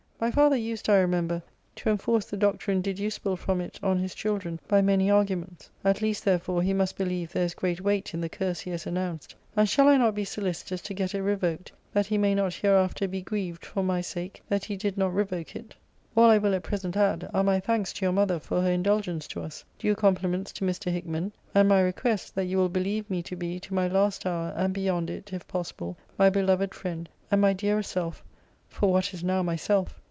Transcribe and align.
My 0.23 0.29
father 0.29 0.55
used, 0.55 0.87
I 0.87 0.97
remember, 0.99 1.41
to 1.77 1.89
enforce 1.89 2.25
the 2.25 2.37
doctrine 2.37 2.79
deducible 2.83 3.35
from 3.35 3.59
it, 3.59 3.79
on 3.81 3.97
his 3.97 4.13
children, 4.13 4.59
by 4.67 4.79
many 4.79 5.09
arguments. 5.09 5.71
At 5.83 5.99
least, 6.03 6.23
therefore, 6.23 6.61
he 6.61 6.73
must 6.75 6.95
believe 6.95 7.31
there 7.33 7.45
is 7.45 7.55
great 7.55 7.81
weight 7.81 8.13
in 8.13 8.21
the 8.21 8.29
curse 8.29 8.59
he 8.59 8.69
has 8.69 8.85
announced; 8.85 9.33
and 9.57 9.67
shall 9.67 9.87
I 9.87 9.97
not 9.97 10.13
be 10.13 10.23
solicitous 10.23 10.79
to 10.83 10.93
get 10.93 11.15
it 11.15 11.23
revoked, 11.23 11.71
that 11.91 12.05
he 12.05 12.19
may 12.19 12.35
not 12.35 12.53
hereafter 12.53 13.07
be 13.07 13.23
grieved, 13.23 13.65
for 13.65 13.81
my 13.81 13.99
sake, 13.99 14.43
that 14.47 14.65
he 14.65 14.77
did 14.77 14.95
not 14.95 15.11
revoke 15.11 15.55
it? 15.55 15.73
All 16.15 16.29
I 16.29 16.37
will 16.37 16.53
at 16.53 16.61
present 16.61 16.95
add, 16.95 17.27
are 17.33 17.43
my 17.43 17.59
thanks 17.59 17.91
to 17.93 18.05
your 18.05 18.13
mother 18.13 18.37
for 18.39 18.61
her 18.61 18.69
indulgence 18.71 19.27
to 19.29 19.41
us; 19.41 19.65
due 19.79 19.95
compliments 19.95 20.51
to 20.51 20.65
Mr. 20.65 20.91
Hickman; 20.91 21.31
and 21.55 21.67
my 21.67 21.81
request, 21.81 22.35
that 22.35 22.45
you 22.45 22.57
will 22.59 22.69
believe 22.69 23.09
me 23.09 23.23
to 23.23 23.35
be, 23.35 23.59
to 23.61 23.73
my 23.73 23.87
last 23.87 24.27
hour, 24.27 24.53
and 24.55 24.71
beyond 24.71 25.09
it, 25.09 25.33
if 25.33 25.47
possible, 25.47 25.97
my 26.19 26.29
beloved 26.29 26.75
friend, 26.75 27.09
and 27.31 27.41
my 27.41 27.53
dearer 27.53 27.81
self 27.81 28.23
(for 28.69 28.91
what 28.91 29.15
is 29.15 29.23
now 29.23 29.41
myself!) 29.41 29.97